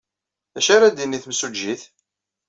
D 0.53 0.55
acu 0.59 0.71
ara 0.75 0.87
d-tini 0.93 1.19
temsujjit? 1.23 1.83